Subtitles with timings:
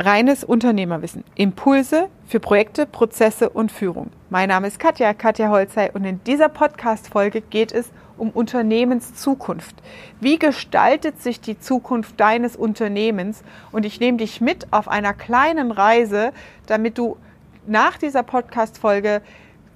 [0.00, 1.24] Reines Unternehmerwissen.
[1.34, 4.10] Impulse für Projekte, Prozesse und Führung.
[4.30, 9.76] Mein Name ist Katja, Katja Holzei und in dieser Podcast-Folge geht es um Unternehmenszukunft.
[10.18, 13.42] Wie gestaltet sich die Zukunft deines Unternehmens?
[13.72, 16.32] Und ich nehme dich mit auf einer kleinen Reise,
[16.64, 17.18] damit du
[17.66, 19.20] nach dieser Podcast-Folge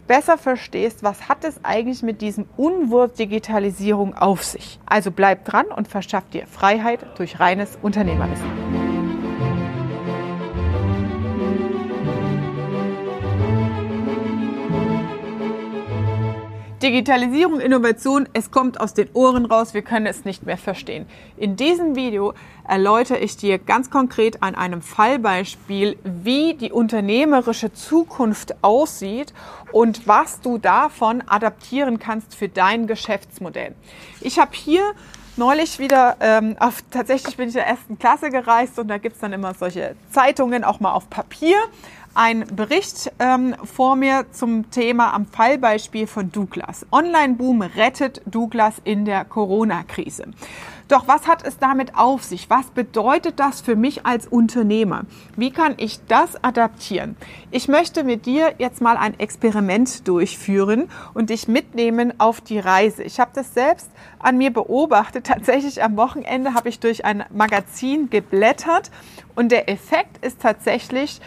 [0.06, 4.80] besser verstehst, was hat es eigentlich mit diesem Unwort Digitalisierung auf sich.
[4.86, 8.73] Also bleib dran und verschaff dir Freiheit durch reines Unternehmerwissen.
[16.84, 21.06] Digitalisierung, Innovation, es kommt aus den Ohren raus, wir können es nicht mehr verstehen.
[21.38, 22.34] In diesem Video
[22.68, 29.32] erläutere ich dir ganz konkret an einem Fallbeispiel, wie die unternehmerische Zukunft aussieht
[29.72, 33.74] und was du davon adaptieren kannst für dein Geschäftsmodell.
[34.20, 34.82] Ich habe hier
[35.36, 39.16] neulich wieder ähm, auf, tatsächlich bin ich in der ersten Klasse gereist und da gibt
[39.16, 41.56] es dann immer solche Zeitungen auch mal auf Papier
[42.14, 46.86] ein Bericht ähm, vor mir zum Thema am Fallbeispiel von Douglas.
[46.92, 50.26] Online-Boom rettet Douglas in der Corona-Krise.
[50.88, 52.50] Doch was hat es damit auf sich?
[52.50, 55.04] Was bedeutet das für mich als Unternehmer?
[55.34, 57.16] Wie kann ich das adaptieren?
[57.50, 63.02] Ich möchte mit dir jetzt mal ein Experiment durchführen und dich mitnehmen auf die Reise.
[63.02, 65.26] Ich habe das selbst an mir beobachtet.
[65.34, 68.90] Tatsächlich am Wochenende habe ich durch ein Magazin geblättert
[69.34, 71.20] und der Effekt ist tatsächlich,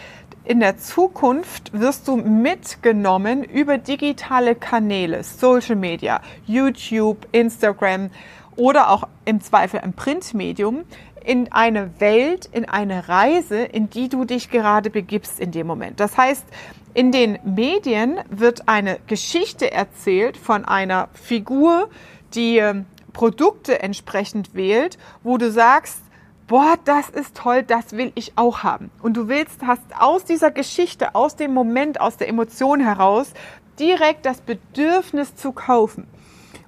[0.47, 8.09] in der Zukunft wirst du mitgenommen über digitale Kanäle, Social Media, YouTube, Instagram
[8.55, 10.85] oder auch im Zweifel ein Printmedium
[11.25, 15.99] in eine Welt, in eine Reise, in die du dich gerade begibst in dem Moment.
[15.99, 16.45] Das heißt,
[16.93, 21.89] in den Medien wird eine Geschichte erzählt von einer Figur,
[22.33, 25.99] die ähm, Produkte entsprechend wählt, wo du sagst,
[26.47, 28.89] boah, das ist toll, das will ich auch haben.
[29.01, 33.33] Und du willst, hast aus dieser Geschichte, aus dem Moment, aus der Emotion heraus
[33.79, 36.07] direkt das Bedürfnis zu kaufen.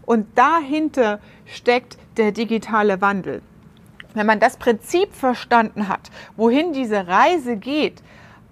[0.06, 3.41] Und dahinter steckt der digitale Wandel.
[4.13, 8.01] Wenn man das Prinzip verstanden hat, wohin diese Reise geht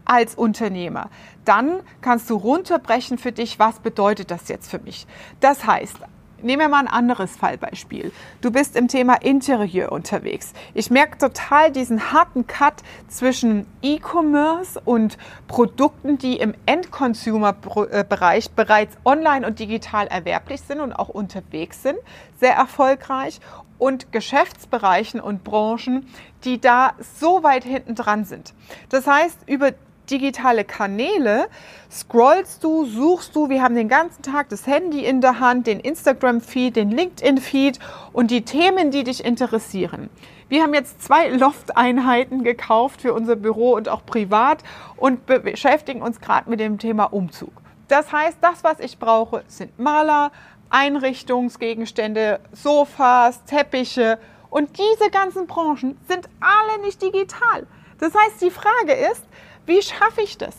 [0.06, 1.10] als Unternehmer,
[1.46, 5.08] dann kannst du runterbrechen für dich, was bedeutet das jetzt für mich.
[5.40, 5.98] Das heißt,
[6.44, 8.12] Nehmen wir mal ein anderes Fallbeispiel.
[8.42, 10.54] Du bist im Thema Interieur unterwegs.
[10.76, 15.18] Ich merke total diesen harten Cut zwischen E-Commerce und
[15.48, 21.98] Produkten, die im End-Consumer-Bereich bereits online und digital erwerblich sind und auch unterwegs sind,
[22.40, 23.40] sehr erfolgreich
[23.80, 26.08] und Geschäftsbereichen und Branchen,
[26.44, 28.54] die da so weit hinten dran sind.
[28.90, 29.72] Das heißt, über
[30.10, 31.48] digitale Kanäle
[31.92, 33.50] scrollst du, suchst du.
[33.50, 37.80] Wir haben den ganzen Tag das Handy in der Hand, den Instagram-Feed, den LinkedIn-Feed
[38.14, 40.10] und die Themen, die dich interessieren.
[40.50, 44.64] Wir haben jetzt zwei Loft-Einheiten gekauft für unser Büro und auch privat
[44.96, 47.52] und beschäftigen uns gerade mit dem Thema Umzug.
[47.90, 50.32] Das heißt, das, was ich brauche, sind Maler,
[50.70, 54.20] Einrichtungsgegenstände, Sofas, Teppiche
[54.50, 57.68] und diese ganzen Branchen sind alle nicht digital.
[58.00, 59.24] Das heißt, die Frage ist,
[59.68, 60.56] wie schaffe ich das?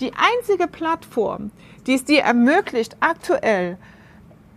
[0.00, 1.50] Die einzige Plattform,
[1.86, 3.76] die es dir ermöglicht, aktuell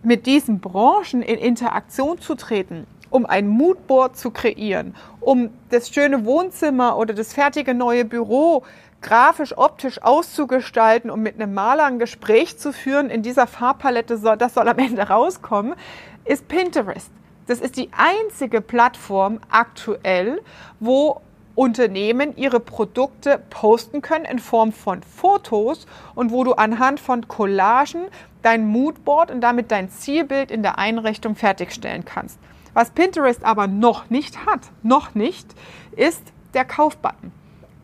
[0.04, 6.26] mit diesen Branchen in Interaktion zu treten, um ein Moodboard zu kreieren, um das schöne
[6.26, 8.64] Wohnzimmer oder das fertige neue Büro
[9.02, 14.54] grafisch, optisch auszugestalten, um mit einem Maler ein Gespräch zu führen, in dieser Farbpalette das
[14.54, 15.76] soll am Ende rauskommen,
[16.24, 17.12] ist Pinterest.
[17.48, 20.42] Das ist die einzige Plattform aktuell,
[20.80, 21.22] wo
[21.56, 28.06] Unternehmen ihre Produkte posten können in Form von Fotos und wo du anhand von Collagen
[28.42, 32.38] dein Moodboard und damit dein Zielbild in der Einrichtung fertigstellen kannst.
[32.74, 35.48] Was Pinterest aber noch nicht hat, noch nicht,
[35.96, 36.22] ist
[36.54, 37.32] der Kaufbutton.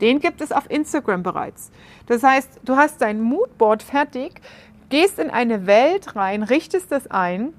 [0.02, 1.72] Den gibt es auf Instagram bereits.
[2.08, 4.42] Das heißt, du hast dein Moodboard fertig,
[4.90, 7.54] gehst in eine Welt rein, richtest es ein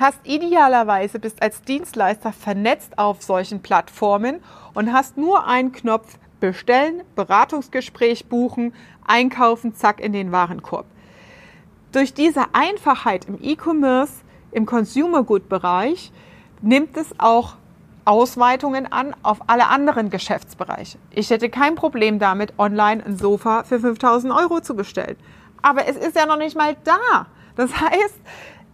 [0.00, 4.40] hast idealerweise bist als Dienstleister vernetzt auf solchen Plattformen
[4.74, 8.74] und hast nur einen Knopf bestellen, Beratungsgespräch buchen,
[9.06, 10.86] einkaufen, zack in den Warenkorb.
[11.92, 14.12] Durch diese Einfachheit im E-Commerce,
[14.50, 16.12] im Consumer Good Bereich
[16.60, 17.56] nimmt es auch
[18.04, 20.98] Ausweitungen an auf alle anderen Geschäftsbereiche.
[21.10, 25.16] Ich hätte kein Problem damit, online ein Sofa für 5000 Euro zu bestellen.
[25.62, 27.26] Aber es ist ja noch nicht mal da.
[27.56, 28.20] Das heißt,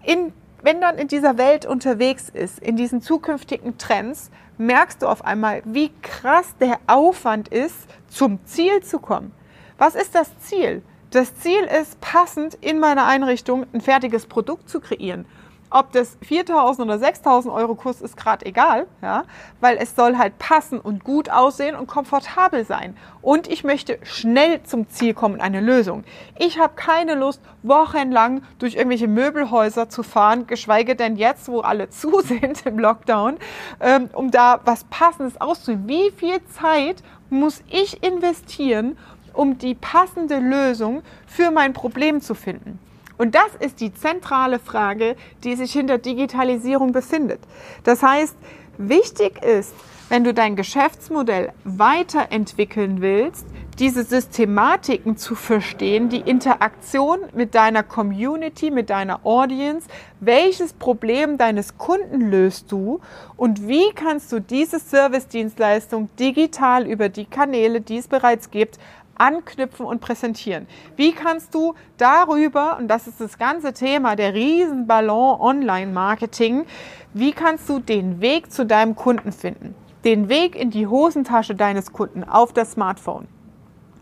[0.03, 5.25] in wenn dann in dieser Welt unterwegs ist, in diesen zukünftigen Trends, merkst du auf
[5.25, 7.77] einmal, wie krass der Aufwand ist,
[8.09, 9.33] zum Ziel zu kommen.
[9.79, 10.83] Was ist das Ziel?
[11.11, 15.25] Das Ziel ist, passend in meiner Einrichtung ein fertiges Produkt zu kreieren.
[15.71, 19.23] Ob das 4.000 oder 6.000 Euro kostet, ist gerade egal, ja,
[19.61, 22.97] weil es soll halt passen und gut aussehen und komfortabel sein.
[23.23, 26.05] Und ich möchte schnell zum Ziel kommen, eine Lösung.
[26.39, 31.89] Ich habe keine Lust, wochenlang durch irgendwelche Möbelhäuser zu fahren, geschweige denn jetzt, wo alle
[31.91, 33.39] zu sind im Lockdown,
[33.81, 35.89] ähm, um da was Passendes auszunehmen.
[35.89, 38.99] Wie viel Zeit muss ich investieren,
[39.33, 42.81] um die passende Lösung für mein Problem zu finden?
[43.21, 45.15] Und das ist die zentrale Frage,
[45.45, 47.41] die sich hinter Digitalisierung befindet.
[47.85, 48.35] Das heißt,
[48.79, 49.75] wichtig ist,
[50.09, 53.45] wenn du dein Geschäftsmodell weiterentwickeln willst,
[53.79, 59.87] diese Systematiken zu verstehen, die Interaktion mit deiner Community, mit deiner Audience,
[60.21, 63.01] welches Problem deines Kunden löst du
[63.37, 68.79] und wie kannst du diese Service-Dienstleistung digital über die Kanäle, die es bereits gibt,
[69.21, 70.67] anknüpfen und präsentieren.
[70.97, 76.65] Wie kannst du darüber, und das ist das ganze Thema der Riesenballon Online-Marketing,
[77.13, 79.75] wie kannst du den Weg zu deinem Kunden finden?
[80.05, 83.29] Den Weg in die Hosentasche deines Kunden auf das Smartphone.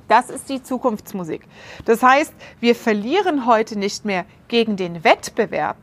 [0.07, 1.43] Das ist die Zukunftsmusik.
[1.85, 5.77] Das heißt, wir verlieren heute nicht mehr gegen den Wettbewerb,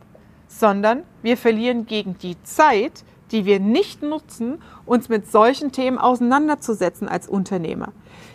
[0.48, 7.08] sondern wir verlieren gegen die Zeit, die wir nicht nutzen, uns mit solchen Themen auseinanderzusetzen
[7.08, 7.92] als Unternehmer.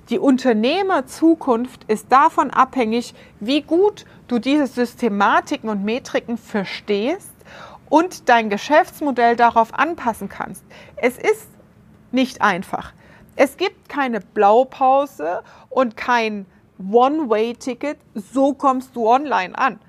[0.09, 7.31] Die Unternehmerzukunft ist davon abhängig, wie gut du diese Systematiken und Metriken verstehst
[7.89, 10.63] und dein Geschäftsmodell darauf anpassen kannst.
[10.97, 11.47] Es ist
[12.11, 12.93] nicht einfach.
[13.35, 16.45] Es gibt keine Blaupause und kein
[16.91, 19.79] One-Way-Ticket, so kommst du online an,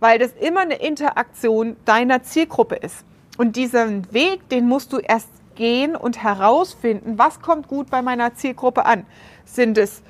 [0.00, 3.04] weil das immer eine Interaktion deiner Zielgruppe ist.
[3.38, 8.34] Und diesen Weg, den musst du erst gehen und herausfinden, was kommt gut bei meiner
[8.34, 9.06] Zielgruppe an.
[9.44, 10.02] Sind es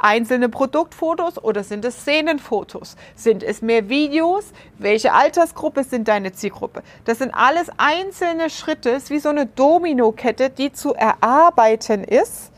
[0.00, 2.96] einzelne Produktfotos oder sind es Szenenfotos?
[3.14, 4.52] Sind es mehr Videos?
[4.78, 6.82] Welche Altersgruppe sind deine Zielgruppe?
[7.04, 12.50] Das sind alles einzelne Schritte, ist wie so eine Dominokette, die zu erarbeiten ist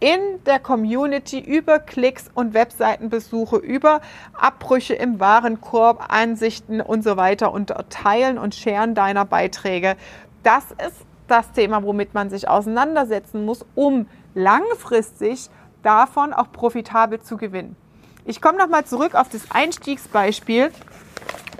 [0.00, 4.00] in der Community über Klicks und Webseitenbesuche, über
[4.34, 9.96] Abbrüche im Warenkorb, Ansichten und so weiter und Teilen und Scheren deiner Beiträge.
[10.42, 15.48] Das ist das Thema, womit man sich auseinandersetzen muss, um langfristig
[15.82, 17.76] davon auch profitabel zu gewinnen.
[18.24, 20.72] Ich komme nochmal zurück auf das Einstiegsbeispiel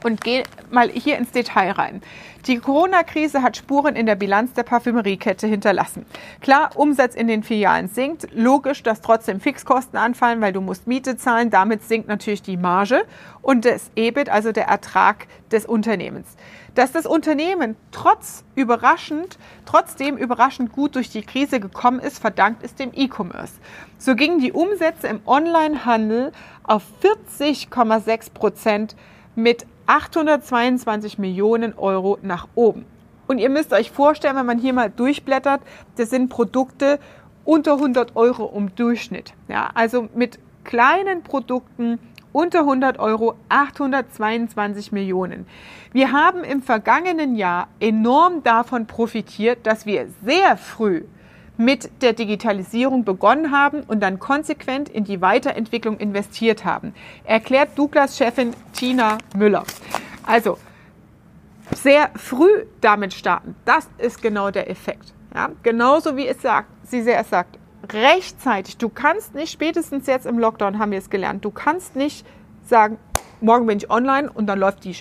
[0.07, 2.01] und gehe mal hier ins Detail rein.
[2.47, 6.07] Die Corona-Krise hat Spuren in der Bilanz der Parfümeriekette hinterlassen.
[6.41, 8.29] Klar, Umsatz in den Filialen sinkt.
[8.33, 11.51] Logisch, dass trotzdem Fixkosten anfallen, weil du musst Miete zahlen.
[11.51, 13.05] Damit sinkt natürlich die Marge
[13.43, 16.37] und das EBIT, also der Ertrag des Unternehmens.
[16.77, 22.79] Dass das Unternehmen trotz überraschend, trotzdem überraschend gut durch die Krise gekommen ist, verdankt ist
[22.79, 23.55] dem E-Commerce.
[23.99, 26.31] So gingen die Umsätze im Onlinehandel
[26.63, 28.95] auf 40,6 Prozent
[29.35, 32.85] mit 822 Millionen Euro nach oben.
[33.27, 35.61] Und ihr müsst euch vorstellen, wenn man hier mal durchblättert,
[35.97, 36.99] das sind Produkte
[37.45, 39.35] unter 100 Euro im Durchschnitt.
[39.49, 41.99] Ja, also mit kleinen Produkten
[42.33, 45.47] unter 100 Euro 822 Millionen.
[45.93, 51.05] Wir haben im vergangenen Jahr enorm davon profitiert, dass wir sehr früh
[51.57, 56.95] mit der Digitalisierung begonnen haben und dann konsequent in die Weiterentwicklung investiert haben.
[57.25, 59.65] Erklärt Douglas-Chefin Tina Müller.
[60.25, 60.59] Also,
[61.75, 65.13] sehr früh damit starten, das ist genau der Effekt.
[65.35, 67.59] Ja, genauso wie es sagt, sie sehr sagt,
[67.93, 72.27] rechtzeitig, du kannst nicht, spätestens jetzt im Lockdown haben wir es gelernt, du kannst nicht
[72.65, 72.99] sagen,
[73.41, 74.97] morgen bin ich online und dann läuft die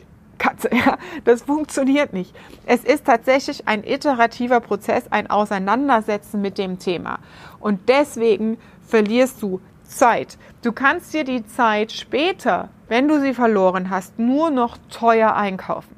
[0.45, 0.69] Katze.
[0.71, 2.35] Ja, das funktioniert nicht.
[2.65, 7.19] Es ist tatsächlich ein iterativer Prozess, ein Auseinandersetzen mit dem Thema.
[7.59, 10.37] Und deswegen verlierst du Zeit.
[10.61, 15.95] Du kannst dir die Zeit später, wenn du sie verloren hast, nur noch teuer einkaufen.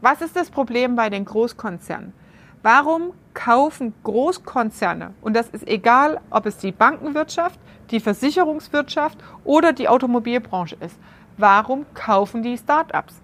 [0.00, 2.12] Was ist das Problem bei den Großkonzernen?
[2.62, 7.58] Warum kaufen Großkonzerne, und das ist egal, ob es die Bankenwirtschaft,
[7.90, 10.96] die Versicherungswirtschaft oder die Automobilbranche ist,
[11.38, 13.22] warum kaufen die Startups?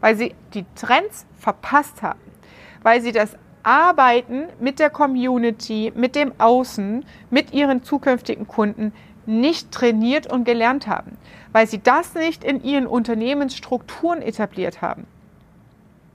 [0.00, 2.20] Weil sie die Trends verpasst haben,
[2.82, 8.92] weil sie das Arbeiten mit der Community, mit dem Außen, mit ihren zukünftigen Kunden
[9.26, 11.18] nicht trainiert und gelernt haben,
[11.52, 15.06] weil sie das nicht in ihren Unternehmensstrukturen etabliert haben.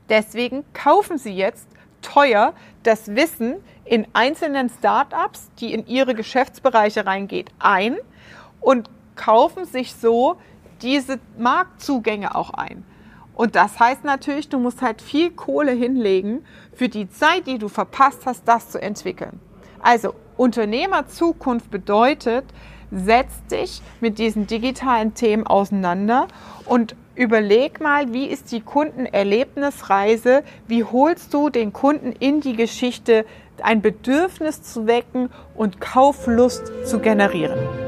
[0.10, 1.68] Deswegen kaufen sie jetzt
[2.02, 7.98] teuer das Wissen in einzelnen Startups, die in ihre Geschäftsbereiche reingeht, ein
[8.60, 10.38] und kaufen sich so
[10.82, 12.84] diese Marktzugänge auch ein.
[13.36, 17.68] Und das heißt natürlich, du musst halt viel Kohle hinlegen für die Zeit, die du
[17.68, 19.40] verpasst hast, das zu entwickeln.
[19.82, 22.46] Also Unternehmerzukunft bedeutet,
[22.92, 26.28] setz dich mit diesen digitalen Themen auseinander
[26.66, 30.44] und Überleg mal, wie ist die Kundenerlebnisreise?
[30.68, 33.25] Wie holst du den Kunden in die Geschichte,
[33.62, 37.83] ein Bedürfnis zu wecken und Kauflust zu generieren?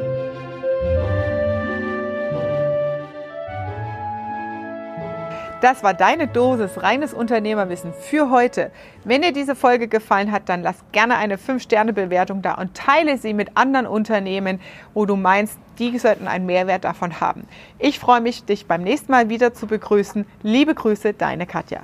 [5.65, 8.69] Das war deine Dosis reines Unternehmerwissen für heute.
[9.03, 13.33] Wenn dir diese Folge gefallen hat, dann lass gerne eine 5-Sterne-Bewertung da und teile sie
[13.33, 14.61] mit anderen Unternehmen,
[14.93, 17.47] wo du meinst, die sollten einen Mehrwert davon haben.
[17.79, 20.27] Ich freue mich, dich beim nächsten Mal wieder zu begrüßen.
[20.43, 21.81] Liebe Grüße, deine Katja.